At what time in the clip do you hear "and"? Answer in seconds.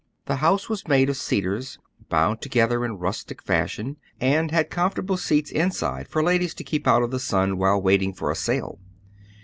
4.19-4.49